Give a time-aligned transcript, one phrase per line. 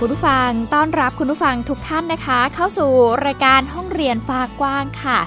[0.00, 2.90] คุณผู้ฟัง ต้อนรับคุณผู้ฟังทุกท่านนะคะ เข้าสู่
[3.26, 5.18] รายการห้องเรียนฟ้ากว้างค่ะ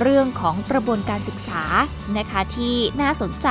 [0.00, 1.62] เรื่องของกระบวนการศึกษา
[2.18, 3.48] นะคะที่น่าสนใจ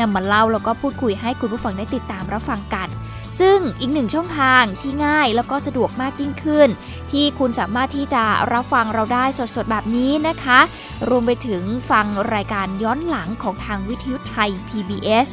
[0.00, 2.88] นำมาเล่าแล้วก็พูดคุยให้คุณผู้ฟังได้ติดตามรับฟังกัน
[3.40, 6.68] ซึ่งอีกหนึ่งช่องทางที่ง่ายแล้วก็สะดวกมากยิ่งขึ้น
[7.10, 10.60] ที่คุณสามารถที่จะรับฟังเราได้สดๆแบบนี้นะคะ
[11.08, 15.26] รวมไปถึงฟังรายการย้อนหลังของทางวิทยุไทย PBS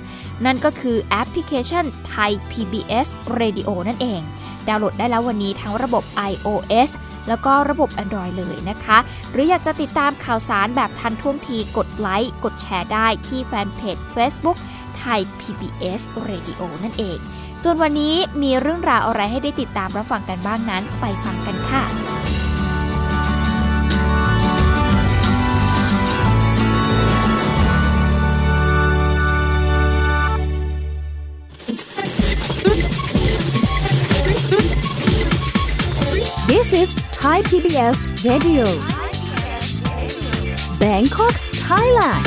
[0.45, 3.07] นั่นก็คือแอปพลิเคชันไทย PBS
[3.39, 4.21] Radio นั่นเอง
[4.67, 6.89] ดาวน์โหลดได้แล้ววันนี้ทั้งระบบ iOS
[7.27, 8.97] แล้วก็ระบบ Android เลยนะคะ
[9.31, 14.57] หรืออยากจะติดตามข่าวสารแบบทันท่วงทีกดไลค์ กดแชร์ได้ที่แฟนเพจ Facebook
[14.97, 17.17] ไทย PBS Radio นั่นเอง
[17.63, 22.20] ส่วนวันนี้มีเรื่องราวอะไรให้ได้ติดตามรับฟังกันบ้างนั้น ไปฟังกันค่ะ
[36.81, 37.97] is Thai PBS
[38.27, 38.65] Radio
[40.81, 41.33] Bangkok
[41.67, 42.23] Thailand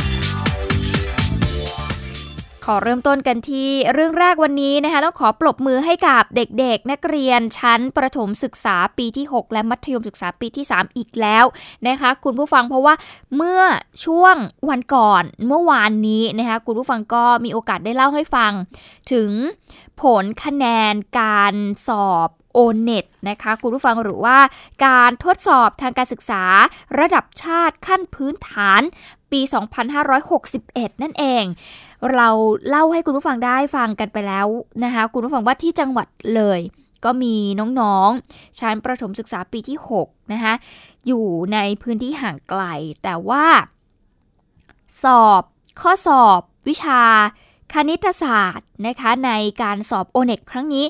[2.65, 11.45] ขอเริ่มต้นกันที่เรื่องแรกวันนี้นะคะต้องขอปรบมือให้กับเด็กๆ นักเรียนชั้นประถมศึกษาปีที่ 6 และมัธยมศึกษาปีที่ 3 อีกแล้ว
[11.89, 12.95] นะคะคุณผู้ฟังเพราะว่า
[13.37, 13.63] เมื่อ
[14.05, 14.37] ช่วง
[14.71, 18.53] วันก่อนเมื่อวานนี้นะคะคุณผู้ฟังก็มีโอกาสได้เล่าให้ฟัง
[19.13, 19.31] ถึง
[20.03, 21.55] ผลคะแนนการ
[21.89, 24.39] สอบ โอเน็ตนะคะคุณผู้ฟังหรือว่า
[24.87, 26.45] การทดสอบทางการศึกษา
[26.99, 28.81] ระดับชาติขั้นพื้นฐาน
[29.33, 29.41] ปี
[30.23, 31.45] 2561 นั่นเอง
[32.13, 32.29] เรา
[32.69, 34.47] เล่าให้คุณผู้ฟังได้ฟังกันไปแล้ว
[34.85, 36.61] นะคะคุณผู้ฟังว่าที่จังหวัดเลย
[37.05, 37.35] ก็มี
[37.81, 40.55] น้องๆ ชั้นประถมศึกษาปีที่6นะคะ
[41.07, 42.63] อยู่ในพื้นที่ห่างไกล
[43.03, 43.47] แต่ว่า
[45.03, 45.43] สอบ
[45.81, 47.03] ข้อสอบวิชา
[47.73, 49.31] คณิตศาสตร์นะคะใน
[49.63, 50.85] การสอบโอเน็ตครั้งนี้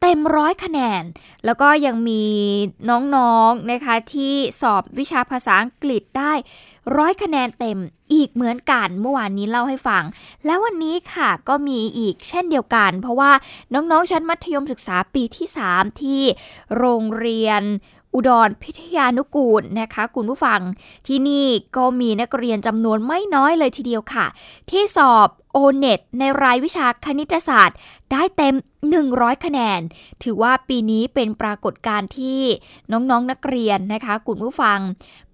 [0.00, 1.02] เต็มร้อยคะแนน
[1.44, 2.24] แล้วก็ยังมี
[2.88, 6.32] น้องๆนนะคะที่สอบวิชาภาษาอังกฤษได้
[6.96, 7.78] ร้อยคะแนนเต็ม
[8.12, 10.04] อีกเหมือนกันเมื่อวานนี้เล่าให้ฟัง
[10.46, 13.32] แล้ววันนี้ค่ะก็มีอีกเช่นเดียวกัน เพราะว่า
[13.74, 16.22] น้องๆ ชั้นมัธยมศึกษาปีที่ 3 ที่
[16.76, 17.62] โรงเรียน
[18.14, 20.60] อุดรพิทยานุกูลนะคะคุณผู้ฟัง
[21.06, 24.26] ที่นี่ก็มีนักเรียนจำนวนไม่น้อยเลยทีเดียวค่ะ
[24.70, 25.28] ที่สอบ
[25.60, 27.78] โอเน็ตในรายวิชาคณิตศาสตร์
[28.12, 28.54] ได้เต็ม
[28.98, 29.80] 100 คะแนน
[30.22, 32.40] ถือว่าปีนี้เป็นปรากฏการณ์ที่
[32.92, 34.78] น้องๆนนักเรียนนะคะคุณผู้ฟัง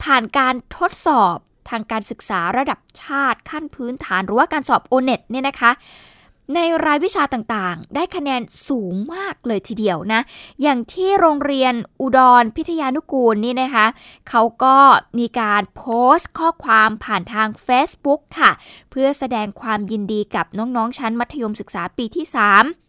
[0.02, 1.36] ผ่านการทดสอบ
[1.68, 5.70] ทางการศึกษาระดับชาติขั้นพื้นฐานหรือว่าการสอบโอเน็ตเนี่ยนะคะ
[6.54, 10.20] ในรายวิชาต่างๆ ได้คะแนนสูงมากเลยทีเดียวนะ
[10.62, 13.86] อย่างที่โรงเรียนอุดรพิทยานุกูลนี่นะคะ
[14.28, 14.78] เขาก็
[15.18, 15.84] มีการโพ
[16.16, 18.50] สต์ข้อความผ่านทาง Facebook ค่ะ
[18.90, 22.83] เพื่อแสดงความยินดีกับน้องๆ ชั้นมัธยมศึกษาปีที่ 3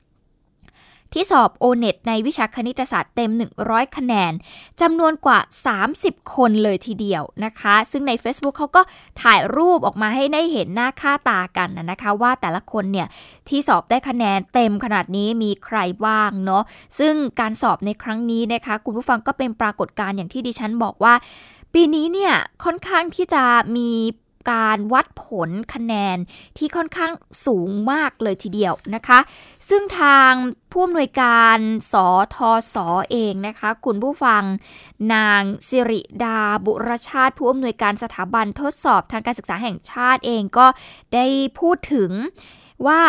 [1.13, 3.31] ที่สอบโอเน็ตในวิชาคณิตศาสตร์เต็ม
[3.63, 4.33] 100 คะแนน
[4.81, 5.39] จำนวนกว่า
[5.85, 8.81] 30 คนเลยทีเดียวนะคะ ซึ่งใน Facebook เขาก็
[9.21, 13.07] ถ่ายรูปออกมาให้ได้เห็นหน้าค่าตากันนะคะว่าแต่ละคนเนี่ย
[13.49, 16.63] ที่สอบได้คะแนนเต็มขนาดนี้มีใครบ้างเนาะ
[16.99, 21.13] ซึ่งการสอบในครั้งนี้นะคะ คุณผู้ฟังก็เป็นปรากฏการณ์อย่างที่ดิฉันบอกว่า
[21.73, 23.43] ปีนี้เนี่ยค่อนข้างที่จะ
[23.75, 23.89] มี
[24.51, 26.17] การวัดผลคะแนน
[26.57, 27.11] ที่ค่อนข้าง
[27.45, 29.19] สูงมากเลยทีเดียวนะคะ
[29.69, 30.31] ซึ่งทาง
[30.71, 31.57] ผู้อำนวยการ
[31.93, 31.95] ส
[32.35, 32.37] ท
[32.73, 34.43] ศอเองนะคะ คุณผู้ฟัง
[35.13, 40.67] นางสิริดาบุรชาติ ผู้อำนวยการสถาบันทดสอบทางการศึกษาแห่งชาติเองก็
[41.13, 41.25] ได้
[41.59, 42.11] พูดถึง
[42.87, 43.01] ว่า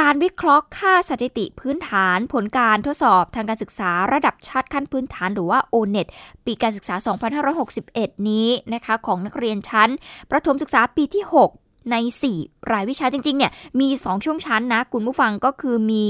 [0.00, 6.06] การวิเคราะห์ค่าสถิติพื้นฐานผลการทดสอบทางการศึกษาระดับชาติขั้นพื้นฐานหรือว่า O-NET
[6.46, 6.94] ปีการศึกษา
[7.56, 9.90] 2561 นี้นะคะของนักเรียนชั้น
[10.30, 11.24] ประถมศึกษาปีที่
[11.56, 11.96] 6ใน
[12.34, 16.04] 4 รายวิชาจริงๆ เนี่ย มี 2 ช่วงชั้นนะ คุณผู้ฟังก็คือมี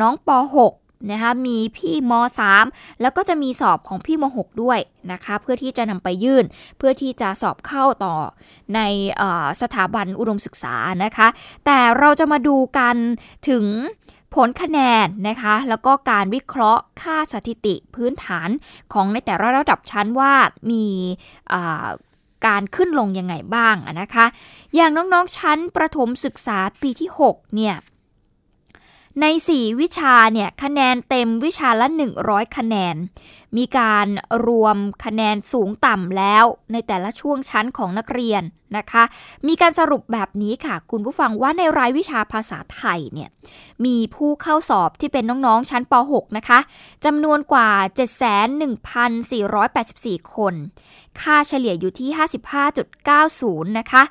[0.00, 0.79] น้องป .6
[1.10, 2.12] นะคะมีพี่ม
[2.58, 4.78] .3 แล้วก็จะมีสอบของพี่ม .6 ด้วย
[5.12, 6.44] นะคะเพื่อที่จะนำไปยื่น
[6.78, 8.16] เพื่อที่จะสอบเข้าต่อ
[8.74, 8.80] ใน
[9.62, 10.74] สถาบันอุดมศึกษา
[11.04, 11.28] นะคะ
[11.66, 12.96] แต่เราจะมาดูกัน
[13.48, 13.64] ถึง
[14.34, 18.48] ผลคะแนนนะคะ แล้วก็การวิเคราะห์ค่าสถิติพื้นฐาน
[18.92, 20.32] ของในแต่ละระดับชั้นว่า
[20.70, 20.84] มี
[22.46, 24.26] การขึ้นลงยังไงบ้างนะคะ
[24.74, 27.74] อย่างน้องๆชั้นประถมศึกษาปีที่ 6 เนี่ย
[29.20, 31.86] ใน 4 วิชาเนี่ยคะแนนเต็มวิชาละ
[32.20, 32.96] 100 คะแนน
[33.56, 34.06] มีการ
[34.46, 38.42] รวมคะแนนสูงต่ำแล้วในแต่ละช่วงชั้นของนักเรียน
[38.76, 39.04] นะคะ
[39.46, 43.28] มีการสรุปแบบนี้ค่ะ คุณผู้ฟังว่าในรายวิชาภาษาไทยเนี่ย
[43.84, 46.58] มีผู้เข้าสอบที่เป็นน้อง ๆ ชั้นป .6 นะคะ
[47.04, 47.70] จำนวนกว่า
[49.00, 50.54] 71,484 คน
[51.20, 52.08] ค่าเฉลี่ยอยู่ที่
[52.94, 54.02] 55.90 นะคะ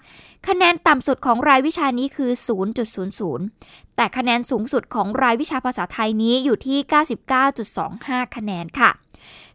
[0.47, 2.31] คะแนนต่ำสุดของรายวิชานี้คือ
[3.13, 6.77] 0.00 แต่คะแนนสูงสุดของรายวิชาภาษาไทยนี้อยู่ที่
[7.57, 8.91] 99.25 คะแนนค่ะ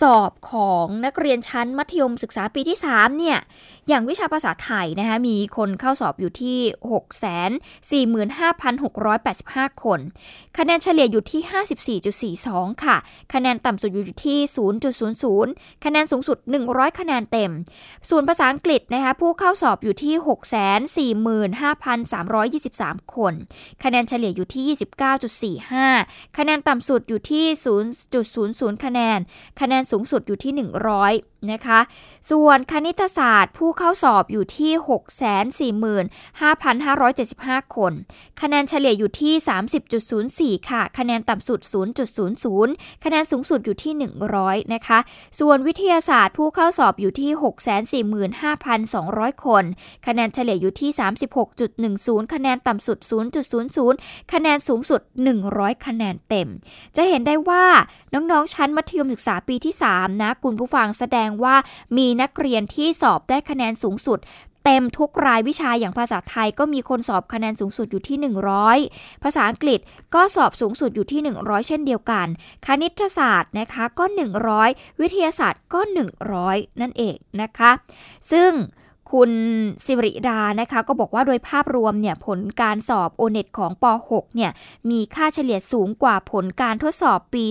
[0.00, 3.38] สอบของนักเรียนชั้นมัธยมศึกษาปีที่ 3 เนี่ย
[3.88, 6.58] อย่างวิชาภาษาไทยนะคะ มีคนเข้าสอบอยู่ที่
[8.06, 10.00] 645,685 คน
[10.58, 11.42] คะแนนเฉลี่ยอยู่ที่
[12.26, 12.96] 54.42 ค่ะ
[13.34, 14.38] คะแนนต่ำสุดอยู่ที่
[15.10, 16.38] 0.00 คะแนนสูงสุด
[16.68, 17.52] 100 คะแนนเต็ม
[18.10, 20.14] ส่วนภาษาอังกฤษนะคะ ผู้เข้าสอบอยู่ที่
[21.44, 23.34] 645,323 คน
[23.84, 24.64] คะแนนเฉลี่ยอยู่ที่
[25.58, 27.44] 29.45 คะแนนต่ำสุดอยู่ที่
[28.14, 29.18] 0.00 คะแนน
[29.60, 30.52] คะแนนนสูงสุดอยู่ที่
[31.02, 31.80] 100 นะคะ
[32.30, 34.72] ส่วนคณิตศาสตร์ผู้เข้าสอบอยู่ที่
[37.62, 37.92] 645,575 คน
[38.40, 39.34] คะแนนเฉลี่ยอยู่ที่
[40.56, 41.60] 30.04 ค่ะ คะแนนต่ำสุด
[42.36, 43.92] 0.00 คะแนนสูงสุดอยู่ที่
[44.32, 44.98] 100 นะคะ
[45.40, 47.30] ส่วนวิทยาศาสตร์ผู้เข้าสอบอยู่ที่
[48.54, 49.64] 645,200 คน
[50.06, 50.90] คะแนนเฉลี่ยอยู่ที่
[51.62, 52.98] 36.10 คะแนนต่ำสุด
[53.64, 55.00] 0.00 คะแนนสูงสุด
[55.42, 56.48] 100 คะแนนเต็ม
[56.96, 57.64] จะเห็นได้ว่า
[58.14, 61.56] น้องๆ ชั้นมัธยมศึกษาปีที่3 นะคุณผู้ฟังแสดงว่า
[61.96, 64.20] มีนักเรียนที่สอบได้คะแนนสูงสุด
[64.64, 68.16] เต็มทุกรายวิชาอย่างภาษาไทยก็มีคนสอบคะแนนสูงสุดอยู่ที่
[68.74, 69.80] 100 ภาษาอังกฤษ
[70.14, 72.26] ก็สอบสูงสุดอยู่ที่ 100 เช่นเดียวกัน
[72.66, 74.04] คณิตศาสตร์นะคะก็
[74.52, 75.80] 100 วิทยาศาสตร์ก็
[76.30, 77.70] 100 นั่นเองนะคะ
[78.32, 78.50] ซึ่ง
[79.12, 79.30] คุณ
[79.84, 84.50] สิริดานะคะก็บอกว่าโดยภาพรวมเนี่ยผลการสอบโอเน็ตของป .6 เนี่ย
[84.90, 87.44] มีค่าเฉลี่ยสูงกว่าผลการทดสอบปี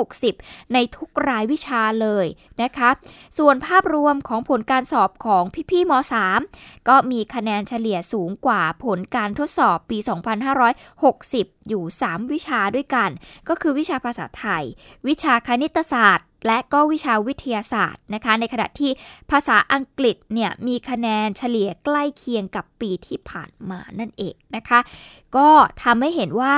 [0.00, 2.26] 2560 ในทุกรายวิชาเลย
[2.62, 2.90] นะคะ
[3.38, 5.92] ส่วนภาพรวมของผลการสอบของพี่ๆม
[6.40, 9.98] .3 ก็มีคะแนนเฉลี่ยสูงกว่าผลการทดสอบปี
[10.88, 13.10] 2560 อยู่ 3 วิชาด้วยกัน
[13.48, 14.64] ก็คือวิชาภาษาไทย
[15.06, 18.90] วิชาคณิตศาสตร์ และก็วิชาวิทยาศาสตร์นะคะ ในขณะที่
[19.30, 24.80] ภาษาอังกฤษเนี่ยมีคะแนนเฉลี่ยใกล้เคียงกับปีที่ผ่านมานั่นเองนะคะ
[25.36, 25.48] ก็
[25.82, 26.56] ทำให้เห็นว่า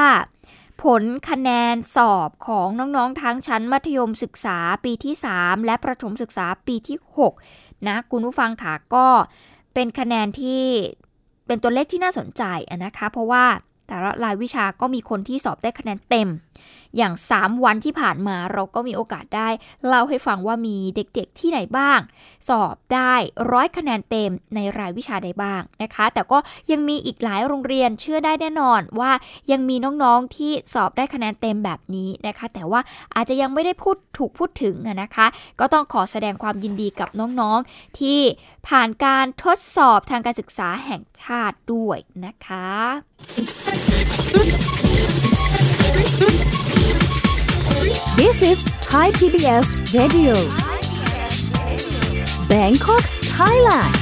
[0.82, 6.98] ผลคะแนนสอบของน้องๆ ทั้งชั้นมัธยมศึกษาปีที่ 3 และประถมศึกษาปีที่
[7.40, 9.06] 6 นะคุณผู้ฟังค่ะก็
[9.74, 10.62] เป็นคะแนนที่
[11.46, 12.42] เป็นตัวเลขที่น่าสนใจ
[12.84, 13.44] นะคะ เพราะว่า
[13.88, 16.28] แต่ละรายวิชาก็มีคนที่สอบได้คะแนนเต็ม
[16.96, 19.48] อย่าง 3 วันที่ผ่านมาเราก็มีโอกาสได้
[19.86, 21.98] เล่าให้ฟังว่ามีเด็กๆที่ไหนบ้าง
[22.48, 23.14] สอบได้
[23.52, 26.38] ร้อยคะแนนเต็มในรายวิชาใดบ้างนะคะ แต่ก็
[26.70, 29.10] ยังมีอีกหลายโรงเรียนเชื่อได้แน่นอนว่า
[29.52, 32.80] ยังมีน้องๆที่สอบได้คะแนนเต็มแบบนี้นะคะ แต่ว่า
[33.14, 35.26] อาจจะยังไม่ได้พูดถูกพูดถึงนะคะ
[35.60, 38.20] ก็ต้องขอแสดงความยินดีกับน้องๆที่
[38.68, 42.70] ผ่านการทดสอบทางการศึกษาแห่งชาติด้วยนะคะ
[48.20, 49.66] This is Thai PBS
[49.98, 50.34] Radio
[52.50, 53.02] Bangkok
[53.36, 53.92] Thailand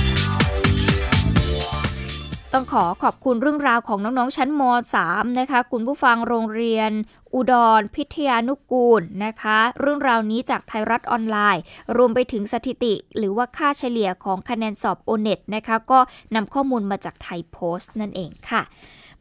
[2.52, 4.62] ต้องขอขอบคุณเรื่องราวของน้อง ๆ ชั้นม
[5.02, 6.90] .3 นะคะ คุณผู้ฟังโรงเรียน
[7.34, 11.62] อุดร พิทยานุกูลนะคะ เรื่องราวนี้จากไทยรัฐออนไลน์
[11.96, 15.98] รวมไปถึงสถิติ หรือว่าค่าเฉลี่ยของคะแนนสอบโอเน็ตนะคะ ก็
[16.34, 18.62] นำข้อมูลมาจากไทยโพสต์นั่นเองค่ะ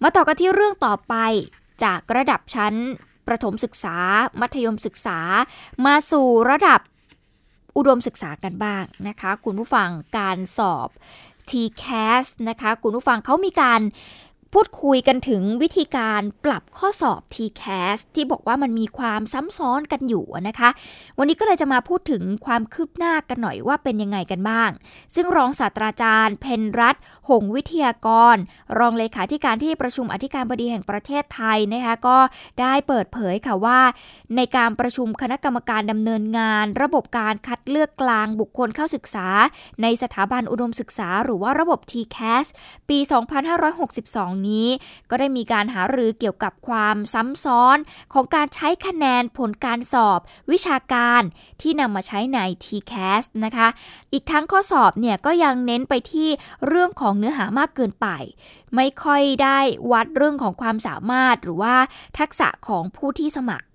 [0.02, 1.16] มาต่อกันที่เรื่องต่อไป
[1.84, 2.76] จากระดับชั้น
[3.30, 3.96] ประถมศึกษา
[4.42, 5.20] มัธยมศึกษา
[5.86, 6.82] มาสู่ระดับ
[7.78, 10.90] อุดมศึกษากันบ้างนะคะ คุณผู้ฟังการสอบ
[11.50, 13.82] TCAS นะคะ คุณผู้ฟังเขามีการ
[14.56, 20.70] พูดคุยกันถึงวิธีการปรับข้อสอบ TCAS ที่บอกว่ามันมีความซ้ำซ้อนกันอยู่นะคะ
[21.18, 24.70] วันนี้ก็เลยจะมาพูดถึงความคืบหน้ากันหน่อยว่าเป็นยังไงกันบ้าง
[25.16, 26.96] ซึ่งรองศาสตราจารย์ เพนรัต
[27.30, 28.36] หงวิทยากร
[28.80, 32.18] รองเลขาธิการที่ประชุมอธิการบดีแห่งประเทศไทยนะคะก็
[32.62, 33.80] ได้เปิดเผยค่ะว่า
[34.36, 39.28] ในการประชุมคณะกรรมการดำเนินงาน ระบบการคัดเลือกกลางบุคคลเข้าศึกษา
[39.82, 42.46] ในสถาบันอุดมศึกษา หรือว่าระบบ TCAS
[42.90, 44.68] ปี 2562นี้
[45.10, 47.78] ก็ได้มีการหารือเกี่ยวกับความซ้ำซ้อน
[48.14, 50.20] ของการใช้คะแนนผลการสอบ
[50.52, 51.22] วิชาการ
[51.62, 53.68] ที่นำมาใช้ใน TCAS นะคะ
[54.14, 56.30] อีกทั้งข้อสอบเนี่ยก็ยังเน้นไปที่
[56.68, 58.08] เรื่องของเนื้อหามากเกินไป
[58.76, 59.60] ไม่ค่อยได้
[59.92, 61.76] วัดเรื่องของความสามารถหรือว่า
[62.20, 63.66] ทักษะของผู้ที่สมัคร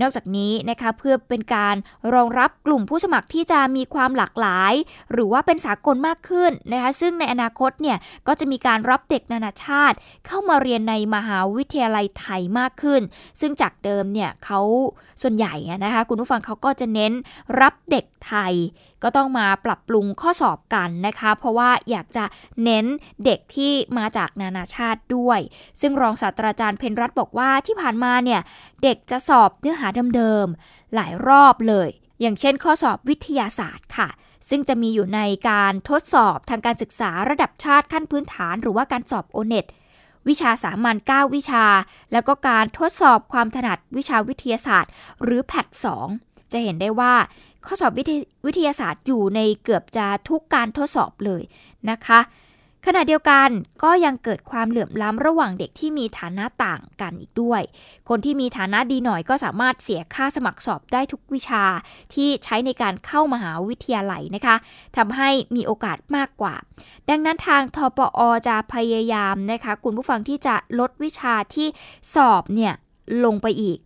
[0.00, 1.76] นอกจากนี้นะคะเพื่อเป็นการ
[2.14, 4.74] รองรับกลุ่มผู้สมัครที่จะมีความหลากหลาย
[5.12, 9.96] หรือว่าเป็นสากลมากขึ้นนะคะซึ่งในอนาคตเนี่ยก็จะมีการรับเด็กนานาชาติ
[10.26, 13.02] เข้ามาเรียนในมหาวิทยาลัยไทยมากขึ้น
[13.40, 14.60] ซึ่งจากเดิมเนี่ยเขา
[15.22, 17.12] ส่วนใหญ่นะคะคุณผู้ฟังเขาก็จะเน้น
[17.60, 18.54] รับเด็กไทย
[19.04, 22.24] ก็ต้องมาปรับปรุงข้อสอบกันนะคะ เพราะว่าอยากจะ
[22.64, 22.86] เน้น
[23.24, 25.38] เด็กที่มาจากนานาชาติด้วย
[25.80, 28.40] ซึ่งรองศาสตราจารย์เพนรัตบอกว่าที่ผ่านมาเนี่ย
[28.82, 31.88] เด็กจะสอบเนื้อหาเดิมๆ หลายรอบเลย
[32.20, 34.08] อย่างเช่นข้อสอบวิทยาศาสตร์ค่ะ
[34.48, 35.20] ซึ่งจะมีอยู่ใน
[35.50, 39.66] การทดสอบทางการศึกษาระดับชาติขั้นพื้นฐาน หรือว่าการสอบโอเน็ต
[40.28, 41.64] วิชาสามัญ9วิชา
[42.12, 44.90] แล้วก็การทดสอบความถนัดวิชาวิทยาศาสตร์
[45.22, 45.66] หรือแพท
[46.08, 47.14] 2จะเห็นได้ว่า
[47.66, 47.92] ข้อสอบ
[48.46, 51.42] วิทยาศาสตร์อยู่ในเกือบจะทุกการทดสอบเลย
[51.90, 52.20] นะคะ
[52.86, 53.48] ขณะเดียวกัน
[53.82, 57.62] ก็ยังเกิดความเหลื่อมล้ำระหว่างเด็กที่มีฐานะต่างกันอีกด้วย
[58.08, 61.64] คนที่มีฐานะดีหน่อยก็สามารถเสียค่าสมัครสอบได้ทุกวิชา
[62.14, 64.56] ที่ใช้ในการเข้ามหาวิทยาลัยนะคะ
[64.96, 66.54] ทำให้มีโอกาสมากกว่า
[67.08, 71.68] ดังนั้นทางทปอจะพยายามนะคะ คุณผู้ฟังที่จะลดวิชาที่
[72.14, 72.74] สอบเนี่ย
[73.24, 73.78] ลงไปอีก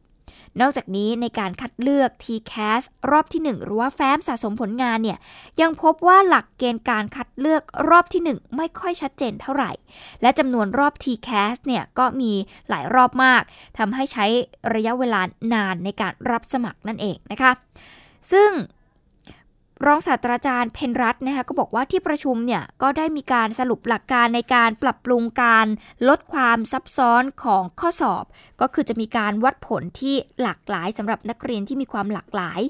[0.61, 5.19] นอกจากนี้ในการคัดเลือก TCAS รอบที่ 1 หรือว่าแฟ้มสะสมผลงานเนี่ย
[5.61, 9.73] ยังพบว่าหลักเกณฑ์การคัดเลือกรอบที่ 1 ไม่ค่อยชัดเจนเท่าไหร่
[10.23, 12.33] และจำนวนรอบ TCAS เนี่ยก็มี
[12.69, 13.43] หลายรอบมาก
[13.79, 14.25] ทำให้ใช้
[14.75, 15.21] ระยะเวลา
[15.55, 17.53] นานในการรับสมัครนั่นเองนะคะ
[18.33, 18.51] ซึ่ง
[19.87, 25.67] รองศาสตราจารย์เพนรัตนะคะก็บอกว่าที่ประชุมเนี่ยก็ได้มีการสรุปหลักการในการปรับปรุงการ
[26.09, 28.25] ลดความซับซ้อนของข้อสอบ
[28.61, 32.61] ก็คือจะมีการวัดผลที่หลากหลายสำหรับนักเรียนที่มีความหลากหลาย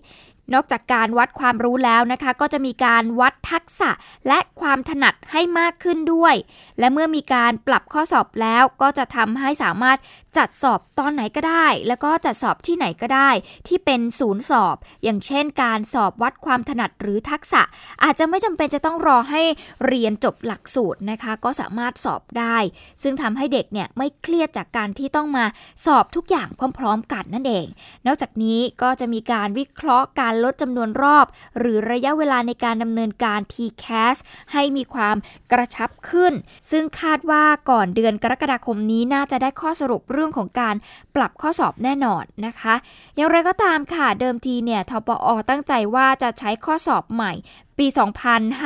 [0.52, 3.90] นอกจากการวัดความรู้แล้วนะคะ ก็จะมีการวัดทักษะ
[4.28, 6.34] และความถนัดให้มากขึ้นด้วย
[6.78, 9.98] และเมื่อมีการปรับข้อสอบแล้วก็จะทำให้สามารถ
[10.36, 13.30] จัดสอบตอนไหนก็ได้ แล้วก็จัดสอบที่ไหนก็ได้
[13.68, 17.62] ที่เป็นศูนย์สอบ อย่างเช่น การสอบวัดความถนัดหรือทักษะ
[18.02, 19.42] อาจจะไม่จำเป็นจะต้องรอให้
[19.86, 22.56] เรียนจบหลักสูตรนะคะ ก็สามารถสอบได้
[23.02, 25.44] ซึ่งทำให้เด็กเนี่ยไม่เครียดจากการที่ต้องมา
[25.86, 26.48] สอบทุกอย่าง
[26.78, 27.66] พร้อม ๆ กันนั่นเอง
[28.06, 31.26] นอกจากนี้ก็จะมีการวิเคราะห์การลดจำนวนรอบ
[31.58, 34.16] หรือระยะเวลาในการดำเนินการ TCAS
[34.52, 35.16] ให้มีความ
[35.52, 36.32] กระชับขึ้น
[36.70, 40.74] ซึ่งคาดว่าก่อนเดือนกรกฎาคมนี้น่าจะได้ข้อสรุปเรื่องของการ
[41.16, 42.74] ปรับข้อสอบแน่นอนนะคะ
[43.16, 47.32] อย่างไรก็ตามค่ะ เดิมทีเนี่ยทปอตั้งใจว่าจะใช้ข้อสอบใหม่
[47.78, 47.86] ปี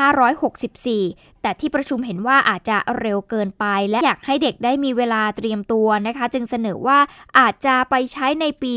[0.07, 6.99] 2564 แต่ที่ประชุมเห็นว่าอาจจะเร็วเกินไป และอยากให้เด็กได้มีเวลาเตรียมตัวนะคะ จึงเสนอว่า
[7.39, 8.75] อาจจะไปใช้ในปี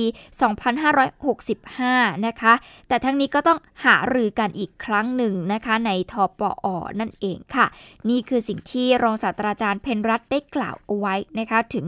[1.32, 2.54] 2565 นะคะ
[2.88, 7.66] แต่ทั้งนี้ก็ต้องหารือกันอีกครั้งหนึ่งนะคะในทปออนั่นเองค่ะ
[8.10, 11.86] นี่คือสิ่งที่รองศาสตราจารย์เพนรัตได้กล่าวเอาไว้นะคะ ถึง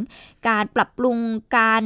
[0.48, 1.18] การปรับปรุง
[1.58, 1.84] การ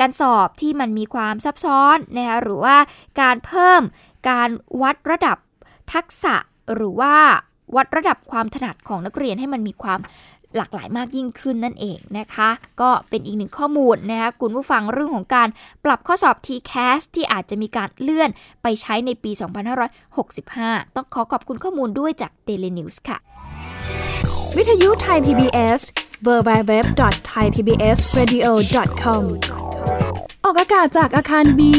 [0.00, 2.76] การสอบที่มันมีความซับซ้อนนะคะหรือว่า
[3.20, 3.82] การเพิ่ม
[4.28, 4.50] การ
[4.82, 5.36] วัดระดับ
[5.92, 6.34] ทักษะ
[6.74, 7.14] หรือว่า
[7.76, 10.00] วัดระดับความถนัดของนักเรียนให้มันมีความ
[10.56, 12.48] หลากหลายมากยิ่งขึ้นนั่นเองนะคะ
[12.80, 15.48] ก็เป็นอีกหนึ่งข้อมูลนะคะคุณผู้ฟังเรื่องของการ
[15.84, 18.30] ปรับข้อสอบ TCAS ที่อาจจะมีการเลื่อน
[18.62, 19.30] ไปใช้ในปี
[20.14, 23.18] 2565 ต้องขอขอบคุณข้อมูลด้วยจาก Daily News ค่ะ
[24.56, 25.80] วิทยุไทย PBS
[26.26, 29.22] www.thaipbsradio.com
[30.44, 31.74] ออกอากาศจากอาคารบี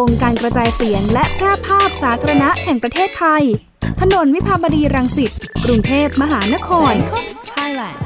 [0.00, 3.44] องค์การกระจายเสียงและแพร่ภาพสาธารณะแห่งประเทศไทย
[4.00, 5.32] ถนนวิภาวดีรังสิต
[5.64, 8.05] กรุงเทพมหานครไทย Thailand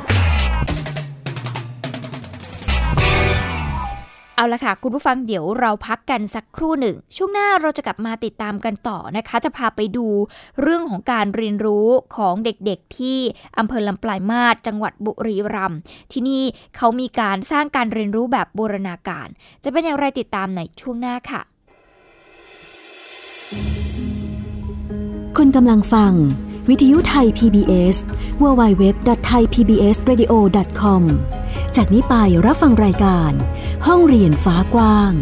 [4.40, 10.06] เอาละค่ะ คุณผู้ฟังเดี๋ยวเราพักกันสักครู่หนึ่ง ช่วงหน้าเราจะกลับมาติดตามกันต่อนะคะ จะพาไปดู
[10.60, 13.18] เรื่องของการเรียนรู้ของเด็กๆ ที่
[13.58, 15.78] อำเภอลำปลายมาศจังหวัดบุรีรัมย์
[16.12, 16.42] ที่นี่
[16.76, 19.28] เขามีการสร้างการเรียนรู้แบบบูรณาการ
[19.64, 21.42] จะเป็นอย่างไรติดตามในช่วงหน้าค่ะ
[25.36, 26.12] คุณกำลังฟัง
[26.68, 27.96] วิทยุไทย PBS
[28.42, 31.02] www.thaipbsradio.com
[31.76, 32.14] จากนี้ไป
[32.46, 33.32] รับฟังรายการ
[33.86, 35.12] ห้องเรียนฟ้ากว้าง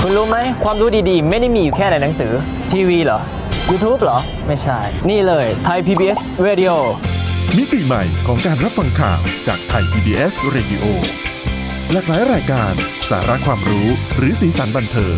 [0.00, 2.32] คุณรู้ไหมความรู้ดีๆ ไม่ได้มีอยู่แค่ในหนังสือ
[2.72, 3.20] ทีวีเหรอ
[3.70, 6.74] YouTube เหรอ ไม่ใช่ นี่เลยไทย PBS Radio
[7.56, 10.84] มิติใหม่ของการรับฟังข่าวจากไทย PBS Radio
[11.92, 12.74] หลากหลายรายการ
[13.10, 15.16] สาระความรู้หรือสีสันบันเทิง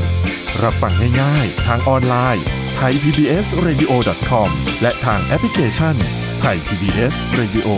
[0.63, 3.93] รับฟังง่ายๆ ทางออนไลน์ไทย PBS Radio
[4.31, 4.51] com
[4.83, 5.95] และทางแอปพลิเคชัน
[6.41, 7.69] ไทย PBS Radio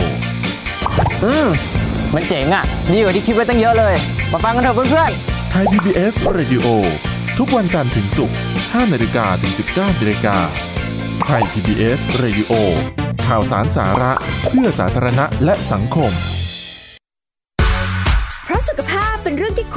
[1.23, 1.49] อืม
[2.13, 3.95] มันเจ๋งอะดีกว่าที่คิดไว้ตั้งเยอะเลย
[4.31, 5.11] มาฟังกันเถอะเพื่อน
[5.51, 6.65] ไทย PBS Radio
[7.37, 10.37] ทุกวันจันทร์ถึงศุกร์5นาฬิกาถึง 19นาฬิกา
[11.25, 12.51] ไทย PBS Radio
[13.27, 14.13] ข่าวสารสาระ
[14.49, 16.11] เพื่อสาธารณะและสังคม
[18.43, 19.02] เพราะสุขภาพ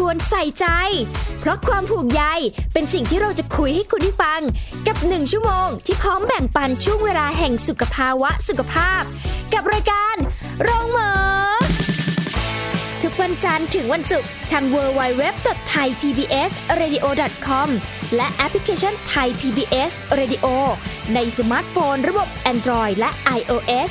[0.06, 0.66] เป็นใส่ใจ
[1.40, 2.22] เพราะความผูกใย
[2.72, 4.40] เป็นสิ่งที่เราจะคุยให้คุณได้ฟัง
[4.86, 9.02] กับหนึ่งชั่วโมง ที่พร้อมแบ่งปันช่วงเวลาแห่งสุขภาวะสุขภาพ
[9.52, 10.16] กับรายการ
[10.62, 11.10] โรงหมอ
[13.02, 17.68] ทุกวันจันทร์ถึงวันศุกร์ทาง www.thaipbsradio.com
[18.16, 20.46] และแอปพลิเคชัน Thai PBS Radio
[21.14, 23.90] ในสมาร์ทโฟน ระบบ Android และ iOS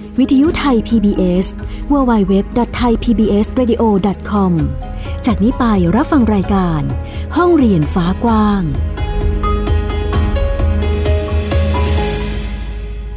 [0.19, 1.45] วิทยุไทย PBS
[1.91, 4.51] www.thaipbsradio.com
[5.25, 5.63] จากนี้ไป
[5.95, 6.81] รับฟังรายการ
[7.37, 8.63] ห้องเรียนฟ้ากว้าง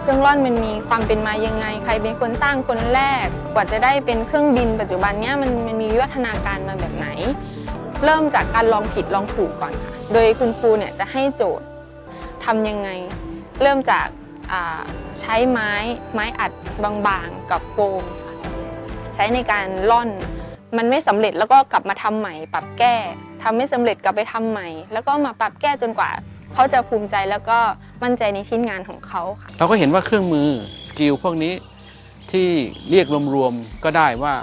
[0.00, 7.08] เครื่องร่อนมันมีความเป็นมายังไง ใครเป็นคนตั้งคนแรก กว่าจะได้เป็นเครื่องบิน ปัจจุบันเนี้ยมันมันมีวิวัฒนาการมาแบบไหน
[8.04, 11.66] เริ่มจากการลองผิดลองถูกก่อนค่ะ โดยคุณครูเนี่ยจะให้โจทย์
[12.44, 12.88] ทำยังไง
[13.62, 14.06] เริ่มจาก
[15.20, 15.72] ใช้ไม้
[16.14, 16.52] ไม้อัด
[17.06, 18.02] บางๆ กับโฟม
[19.14, 20.10] ใช้ในการร่อน
[20.76, 22.94] มันไม่สำเร็จแล้วก็กลับมาทำใหม่ ปรับแก้
[23.42, 26.10] ทำไม่สำเร็จกลับไปทำใหม่ แล้วก็มาปรับแก้จนกว่า
[26.54, 27.58] เขาจะภูมิใจแล้วก็
[28.02, 30.48] มั่นใจในชิ้นงานของเขาค่ะเราก็เห็นว่าเครื่องมือ
[30.86, 31.54] สกิลพวกนี้
[32.32, 32.48] ที่
[32.90, 34.34] เรียกรวมๆก็ได้ว่า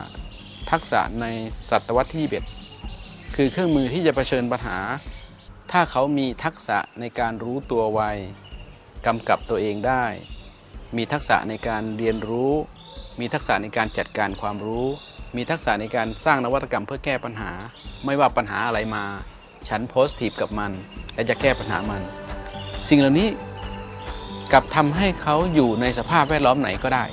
[0.71, 1.25] ทักษะใน
[1.69, 2.41] ศตวรรษที่
[2.77, 4.77] 21คือเครื่องมือที่จะเผชิญปัญหา
[5.71, 8.01] ถ้าเขามีทักษะในการรู้ตัวไว
[9.05, 10.05] กำกับตัวเองได้
[10.97, 12.51] มีทักษะในการเรียนรู้
[13.19, 14.87] มีทักษะในการจัดการความรู้
[15.37, 17.51] มีทักษะในการสร้างนวัตกรรมเพื่อแก้ปัญหา
[18.05, 19.03] ไม่ว่าปัญหาอะไรมา
[19.69, 20.71] ฉันโพสทีฟกับมัน
[21.15, 22.01] และจะแก้ปัญหามัน
[22.89, 23.29] สิ่งเหล่านี้
[24.53, 27.05] กับทำให้เขาอยู่ในสภาพแวดล้อมไหนก็ได้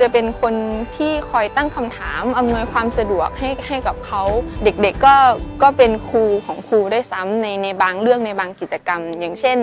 [0.00, 0.54] จะเป็นคน
[0.96, 4.22] ที่คอยตั้งคำถามอำนวยความสะดวกให้ให้กับเขา
[4.64, 5.16] เด็กๆก็
[5.62, 9.58] ก็เป็นครูของครูได้ซ้ำในในบางเรื่องในบางกิจกรรม อย่างเช่น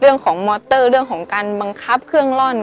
[0.00, 2.56] เรื่องของมอเตอร์เรื่องของการบังคับเครื่องร่อน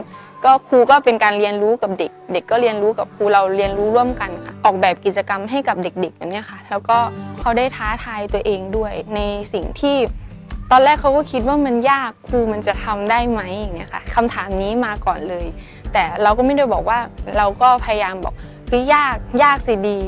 [0.44, 6.98] ก็ครูก็เป็นการเรียนรู้กับเด็ก เด็กก็เรียนรู้กับครูเราเรียนรู้ร่วมกันค่ะ ออกแบบกิจกรรมให้กับเด็กๆแบบนี้ค่ะ แล้วก็
[7.40, 9.20] เขาได้ท้าทายตัวเองด้วยใน
[9.52, 9.96] สิ่งที่
[10.70, 15.46] ตอนแรกเขาก็คิดว่ามันยากครูมันจะทำได้ไหมอย่างเงี้ยค่ะคำถามนี้มาก่อนเลย
[15.92, 16.98] แต่เราก็ไม่ได้บอกว่า
[17.36, 18.34] เราก็พยายามบอก
[18.70, 19.98] คือยากยากสิดี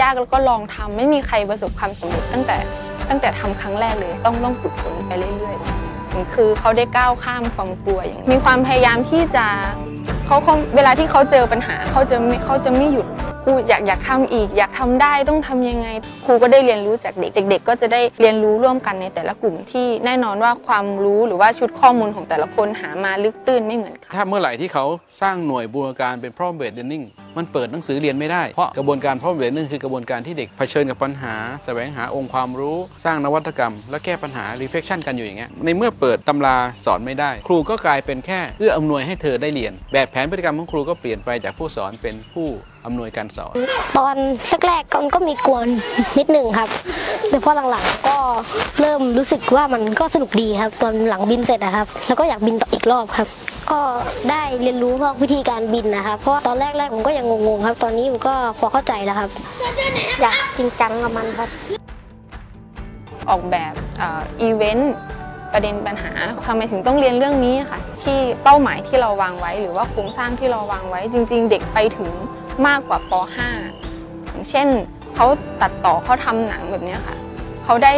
[0.00, 2.56] ยากแล้วก็ลองทำไม่มีใครประสบความสำเร็จตั้งแต่
[3.08, 9.46] ตั้งแต่ทำครั้งแรกเลยต้องต้องฝึกฝนไปเรื่อยๆคือเขาได้ก้าวข้ามความกลัวอย่างมีความพยายามที่จะ
[10.30, 13.06] เขาคงเวลาที่เขาเจอปัญหาเขาจะไม่เขาจะไม่หยุด
[13.44, 15.88] ครูอยากอยากทำอีก อยากทำได้ต้องทำยังไง
[16.24, 24.84] ครูก็ได้เรียนรู้จากเด็กเด็ก ๆ ก็จะได้เรียนรู้ร่วมกันในแต่ละกลุ่มที่แน่นอนว่าความรู้หรือว่าชุดข้อมูลของแต่ละคนหามาลึกตื้นไม่เหมือนกันถ้าเมื่อไหร่ที่เขา
[25.22, 27.04] สร้างหน่วยบูรณาการเป็น problem based learning
[27.36, 42.48] มันเปิดหนังสือเรียนไม่ได้ เพราะกระบวนการ problem based learning คือกระบวนการที่เด็กเผชิญกับปัญหา แสวงหาองค์ความรู้ สร้างนวัตกรรม และแก้ปัญหา reflection กันอยู่อย่างเงี้ย ในเมื่อเปิดตำราสอนไม่ได้ ครูก็กลายเป็นแค่เอื้ออำนวยให้เธอได้เรียน แบบแผนพฤติกรรมของครูก็เปลี่ยนไปจากผู้สอนเป็นผู้
[42.86, 43.54] อำนวยการสอน
[43.98, 44.16] ตอน
[44.66, 45.66] แรกๆก็ก็มีกวน
[46.18, 46.68] นิดหนึ่งครับ
[47.30, 48.16] แต่พอหลังๆก็
[48.80, 53.28] เริ่มรู้สึกว่ามันก็สนุกดีครับ ตอนหลังบินเสร็จนะครับ แล้วก็อยากบินต่ออีกรอบครับ
[53.72, 53.80] ก็
[54.30, 59.30] ได้เรียนรู้พวกวิธีการบินนะครับ เพราะว่าตอนแรกๆผมก็ยังงงๆครับ ตอนนี้ผมก็พอเข้าใจแล้วครับ
[60.20, 61.48] อยากจริงจังกับมันครับ
[63.30, 63.72] ออกแบบ
[64.40, 64.94] อีเวนต์
[65.52, 66.12] ประเด็นปัญหา
[66.46, 72.10] ทำไมถึงต้องเรียนเรื่องนี้ค่ะที่เป้าหมายที่เราวางไว้ หรือว่าโครงสร้างที่เราวางไว้ จริง ๆ เด็กไปถึง
[72.66, 73.12] มากกว่าป
[73.76, 74.68] .5 อย่างเช่น
[75.14, 75.26] เขา
[75.60, 77.16] ตัดต่อเขาทำหนังแบบนี้ค่ะ
[77.64, 77.92] เขาได้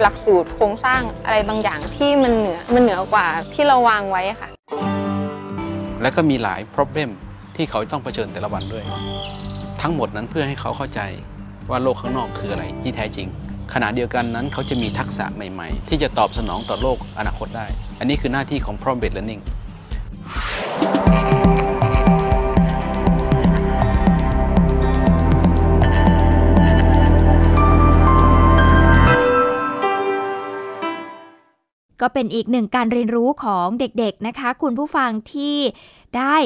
[0.00, 4.48] หลักสูตรโครงสร้างอะไรบางอย่างที่มันเหนือมันเหนือกว่าที่เราวางไว้ค่ะ
[6.02, 7.10] และก็มีหลาย problem
[7.56, 8.84] ที่เขาต้องเผชิญแต่ละวันด้วย
[9.82, 11.00] ทั้งหมดนั้นเพื่อให้เขาเข้าใจ
[11.70, 13.28] ว่าโลกข้างนอกคืออะไรที่แท้จริง
[13.74, 17.66] ขณะเดียวกันนั้นเขาจะมีทักษะใหม่ ๆ ที่จะตอบสนองต่อโลกอนาคตได้
[17.98, 19.42] อันนี้คือหน้าที่ของ problem learning
[32.02, 35.56] ก็เป็นอีกหนึ่งการเรียนรู้ของเด็กๆนะคะ คุณผู้ฟังที่
[36.16, 36.36] ได้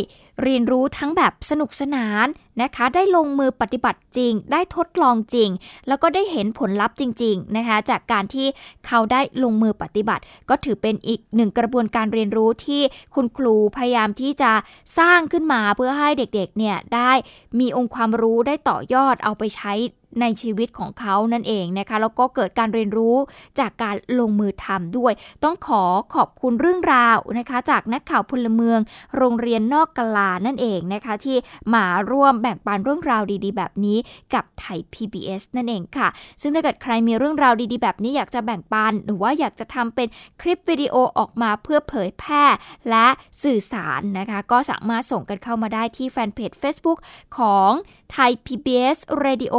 [0.43, 2.27] เรียนรู้ทั้งแบบสนุกสนาน
[2.63, 5.51] นะคะ ได้ลงมือปฏิบัติจริง ได้ทดลองจริง
[5.89, 8.47] แล้วก็ได้เห็นผลลัพธ์จริง ๆนะคะ จากการที่
[8.87, 12.83] เขาได้ลงมือปฏิบัติ ก็ถือเป็นอีกหนึ่งกระบวนการเรียนรู้ที่
[13.15, 14.53] คุณครูพยายามที่จะ
[14.99, 17.13] สร้างขึ้นมาเพื่อให้เด็กๆเนี่ยได้
[17.61, 19.73] มีองค์ความรู้ได้ต่อยอดเอาไปใช้
[20.21, 23.17] ในชีวิตของเขานั่นเองนะคะ แล้วก็เกิดการเรียนรู้
[23.59, 25.13] จากการลงมือทำด้วย
[25.45, 25.83] ต้องขอ
[26.15, 28.79] ขอบคุณเรื่องราวนะคะ จากนักข่าวพลเมือง
[29.17, 31.37] โรงเรียนนอกกลานั่นเองนะคะ ที่
[31.75, 33.99] มาร่วมแบ่งปันเรื่องราวดีๆ แบบนี้
[34.35, 36.09] กับไทย PBS นั่นเองค่ะ
[36.43, 40.09] ซึ่งถ้าเกิดใครมีเรื่องราวดีๆ แบบนี้อยากจะแบ่งปัน หรือว่าอยากจะทำเป็น
[40.41, 42.45] คลิปวิดีโอออกมาเพื่อเผยแพร่
[42.91, 43.07] และ
[43.43, 46.99] สื่อสารนะคะ ก็สามารถส่งกันเข้ามาได้ที่แฟนเพจ Facebook
[47.39, 47.71] ของ
[48.13, 49.57] ไทย PBS Radio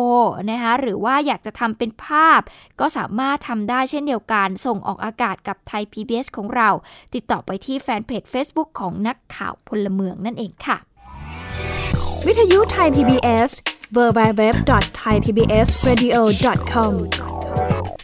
[0.51, 2.41] นะคะหรือว่าอยากจะทำเป็นภาพ
[2.79, 6.69] ก็สามารถทำได้เช่นเดียวกันส่งออกอากาศกับไทย PBS ของเรา
[7.13, 10.77] ติดต่อไปที่แฟนเพจ Facebook ของนักข่าวพลเมืองนั่นเองค่ะ
[12.27, 13.49] วิทยุไทย PBS
[13.95, 16.93] www.thaipbsradio.com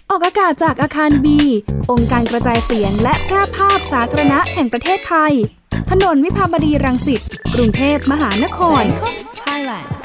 [0.09, 1.39] ออกอากาศจากอาคารบี
[1.91, 5.33] องค์การกระจายเสียงและแพร่ภาพสาธารณะแห่งประเทศไทย
[5.89, 7.21] ถนนวิภาวดีรังสิต
[7.53, 8.83] กรุงเทพมหานคร
[9.43, 10.02] Thailand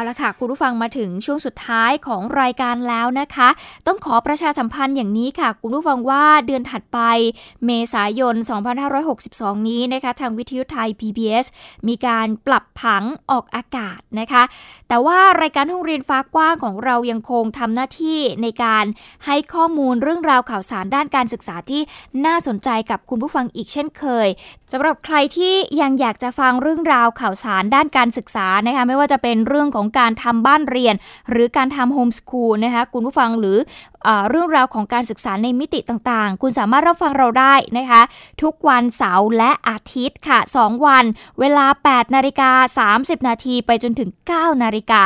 [0.00, 3.48] เอาละค่ะ คุณผู้ฟังมาถึงช่วงสุดท้ายของรายการแล้วนะคะ
[3.86, 6.98] ต้องขอประชาสัมพันธ์อย่างนี้ค่ะ คุณผู้ฟังว่าเดือนถัดไป
[7.66, 8.34] เมษายน
[9.00, 11.46] 2562 นี้นะคะ ทางวิทยุไทย PBS
[11.88, 14.42] มีการปรับผังออกอากาศนะคะ
[14.88, 18.84] แต่ว่ารายการห้องเรียนฟ้ากว้างของเรายังคงทำหน้าที่ในการ
[19.26, 21.82] ให้ข้อมูลเรื่องราวข่าวสารด้านการศึกษาที่
[22.26, 24.28] น่าสนใจกับคุณผู้ฟังอีกเช่นเคย
[24.72, 30.94] สำหรับใครที่ยังอยากจะฟังเรื่องราวข่าวสารด้านการศึกษานะคะไม่ว่าจะเป็นเรื่องของการทำบ้านเรียน
[31.30, 33.56] หรือการทำโฮมสคูลนะคะคุณผู้ฟังหรือ
[34.30, 38.02] เรื่องราวของการศึกษาในมิติต่างๆ คุณสามารถรับฟังเราได้นะคะ
[38.42, 41.04] ทุกวันเสาร์และอาทิตย์ค่ะ 2 วัน
[41.40, 42.50] เวลา 8 นาฬิกา
[43.10, 45.02] 30 นาทีไปจนถึง 9 นาฬิกา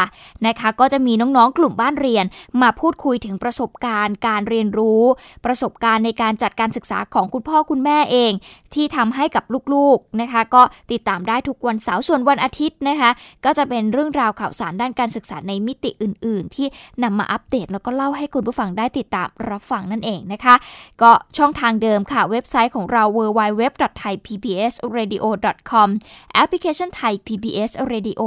[0.46, 2.24] นะคะ ก็จะมีน้องๆ กลุ่มบ้านเรียน
[2.62, 5.02] มาพูดคุยถึงประสบการณ์การเรียนรู้
[5.44, 8.32] ประสบการณ์ในการจัดการศึกษาของคุณพ่อคุณแม่เอง
[8.74, 13.10] ที่ทำให้กับลูกๆนะคะ ก็ติดตามได้ทุกวันเสาร์ส่วนวันอาทิตย์นะคะ
[13.44, 16.66] ก็จะเป็นเรื่องราวข่าวสารด้านการศึกษาในมิติอื่น ๆ ที่
[17.02, 20.54] นำมาอัปเดตแล้วก็เล่าให้คุณผู้ฟังได้และติดตามรับฟังนั่นเองนะคะ
[21.02, 25.88] ก็ช่องทางเดิมค่ะ เว็บไซต์ของเรา www.thaipbsradio.com
[26.34, 28.22] แอปพลิเคชัน Thai PBS Radio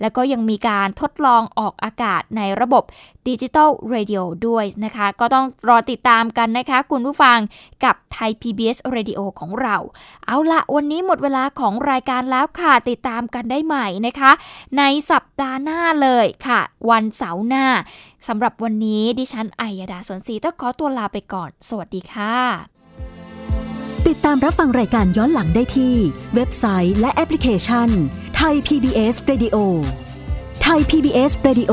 [0.00, 2.84] แล้วก็ยังมีการทดลองออกอากาศในระบบ
[3.28, 7.38] digital radio ด้วยนะคะ ก็ต้องรอติดตามกันนะคะ คุณผู้ฟัง
[7.84, 9.76] กับไทย PBS Radio ของเรา
[10.26, 14.30] เอาละวันนี้หมดเวลาของรายการแล้วค่ะ ติดตามกันได้ใหม่นะคะ
[14.78, 17.66] ในสัปดาห์หน้าเลยค่ะ วันเสาร์หน้า
[18.28, 22.36] สำหรับวันนี้ดิฉันไอยดาส่วนสีต้องขอตัวลาไปก่อน สวัสดีค่ะ
[24.06, 25.96] ติดตามรับฟังรายการย้อนหลังได้ที่
[26.34, 27.88] เว็บไซต์และแอปพลิเคชัน
[28.36, 29.56] ไทย PBS Radio
[30.62, 31.72] ไทย PBS Radio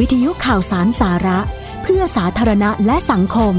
[0.00, 1.38] วิทยุข่าวสารสาระ
[1.82, 3.54] เพื่อสาธารณะและสังคม